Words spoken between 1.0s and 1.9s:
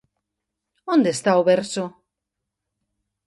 está o verso?